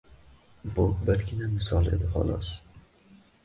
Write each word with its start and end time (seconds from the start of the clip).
Bu 0.77 0.85
birgina 1.11 1.51
misol 1.59 1.93
edi, 1.99 2.11
xolos. 2.19 2.53